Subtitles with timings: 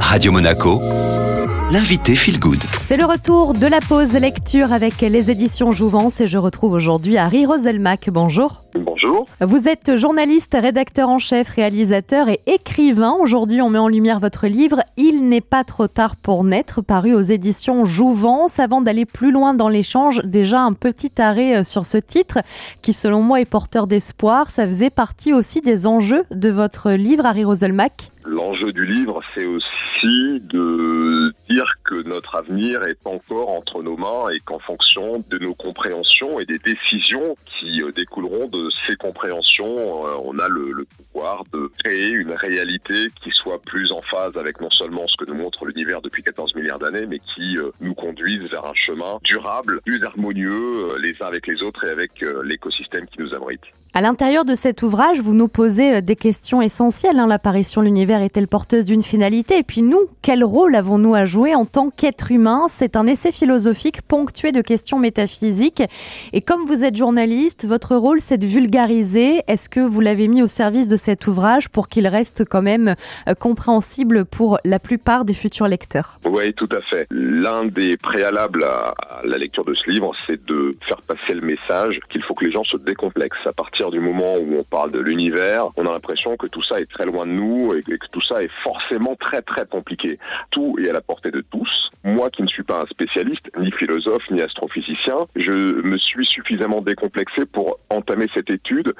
[0.00, 0.80] Radio Monaco,
[1.70, 2.62] l'invité Feel Good.
[2.82, 7.18] C'est le retour de la pause lecture avec les éditions Jouvence et je retrouve aujourd'hui
[7.18, 8.10] Harry Roselmack.
[8.10, 8.62] Bonjour.
[9.06, 9.26] Bonjour.
[9.40, 13.14] Vous êtes journaliste, rédacteur en chef, réalisateur et écrivain.
[13.20, 17.14] Aujourd'hui, on met en lumière votre livre Il n'est pas trop tard pour naître, paru
[17.14, 18.58] aux éditions Jouvence.
[18.58, 22.38] Avant d'aller plus loin dans l'échange, déjà un petit arrêt euh, sur ce titre
[22.82, 24.50] qui, selon moi, est porteur d'espoir.
[24.50, 29.46] Ça faisait partie aussi des enjeux de votre livre, Harry Roselmack L'enjeu du livre, c'est
[29.46, 30.95] aussi de
[32.26, 36.58] notre avenir est encore entre nos mains et qu'en fonction de nos compréhensions et des
[36.58, 40.86] décisions qui euh, découleront de ces compréhensions, euh, on a le, le
[41.52, 45.36] de créer une réalité qui soit plus en phase avec non seulement ce que nous
[45.36, 49.80] montre l'univers depuis 14 milliards d'années, mais qui euh, nous conduise vers un chemin durable,
[49.84, 53.62] plus harmonieux les uns avec les autres et avec l'écosystème qui nous abrite.
[53.96, 57.18] À l'intérieur de cet ouvrage, vous nous posez des questions essentielles.
[57.18, 57.26] Hein.
[57.26, 59.56] L'apparition de l'univers est-elle porteuse d'une finalité?
[59.56, 63.32] Et puis nous, quel rôle avons-nous à jouer en tant qu'être humain C'est un essai
[63.32, 65.82] philosophique ponctué de questions métaphysiques.
[66.34, 69.40] Et comme vous êtes journaliste, votre rôle, c'est de vulgariser.
[69.48, 72.96] Est-ce que vous l'avez mis au service de cet ouvrage pour qu'il reste quand même
[73.28, 77.06] euh, compréhensible pour la plupart des futurs lecteurs Oui, tout à fait.
[77.12, 82.00] L'un des préalables à la lecture de ce livre, c'est de faire passer le message
[82.10, 84.98] qu'il faut que les gens se décomplexent à partir du moment où on parle de
[84.98, 88.22] l'univers, on a l'impression que tout ça est très loin de nous et que tout
[88.22, 90.18] ça est forcément très très compliqué.
[90.50, 91.70] Tout est à la portée de tous.
[92.02, 96.80] Moi qui ne suis pas un spécialiste, ni philosophe, ni astrophysicien, je me suis suffisamment
[96.80, 98.92] décomplexé pour entamer cette étude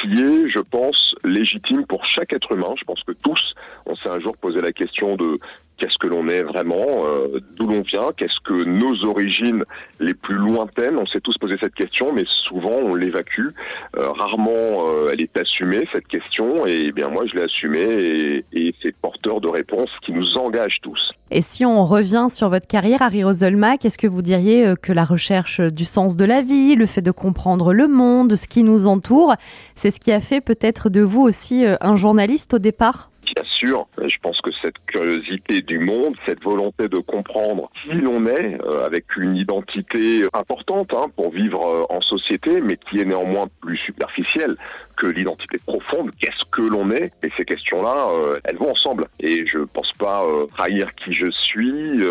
[0.00, 1.51] qui est, je pense, légitime
[1.88, 2.74] pour chaque être humain.
[2.78, 3.54] Je pense que tous,
[3.86, 5.38] on s'est un jour posé la question de
[5.78, 9.64] qu'est-ce que l'on est vraiment, euh, d'où l'on vient, qu'est-ce que nos origines
[9.98, 13.48] les plus lointaines, on s'est tous posé cette question, mais souvent on l'évacue.
[13.96, 18.44] Euh, rarement euh, elle est assumée, cette question, et bien moi je l'ai assumée, et,
[18.52, 21.11] et c'est porteur de réponses qui nous engagent tous.
[21.34, 25.06] Et si on revient sur votre carrière, Harry Roselmack, est-ce que vous diriez que la
[25.06, 28.86] recherche du sens de la vie, le fait de comprendre le monde, ce qui nous
[28.86, 29.34] entoure,
[29.74, 33.08] c'est ce qui a fait peut-être de vous aussi un journaliste au départ?
[33.34, 38.26] Bien sûr, je pense que cette curiosité du monde, cette volonté de comprendre qui l'on
[38.26, 43.06] est, euh, avec une identité importante hein, pour vivre euh, en société, mais qui est
[43.06, 44.56] néanmoins plus superficielle
[45.02, 49.08] que l'identité profonde, qu'est-ce que l'on est Et ces questions-là, euh, elles vont ensemble.
[49.18, 50.22] Et je pense pas
[50.56, 52.02] trahir qui je suis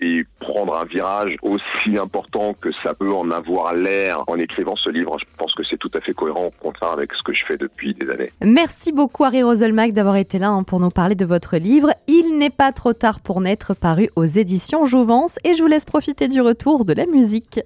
[0.00, 4.90] et prendre un virage aussi important que ça peut en avoir l'air en écrivant ce
[4.90, 5.16] livre.
[5.18, 7.56] Je pense que c'est tout à fait cohérent, au contraire, avec ce que je fais
[7.56, 8.30] depuis des années.
[8.42, 11.90] Merci beaucoup, Harry Roselmack, d'avoir été là hein, pour nous parler de votre livre.
[12.06, 15.38] Il n'est pas trop tard pour naître, paru aux éditions Jouvence.
[15.44, 17.60] Et je vous laisse profiter du retour de la musique.